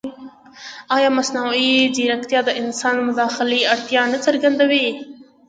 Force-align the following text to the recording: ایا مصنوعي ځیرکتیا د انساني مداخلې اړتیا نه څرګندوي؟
ایا 0.95 1.09
مصنوعي 1.17 1.71
ځیرکتیا 1.95 2.39
د 2.45 2.49
انساني 2.61 3.01
مداخلې 3.09 3.59
اړتیا 3.73 4.03
نه 4.13 4.17
څرګندوي؟ 4.25 4.87